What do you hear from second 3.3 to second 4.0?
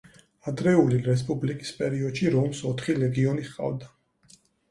ჰყავდა.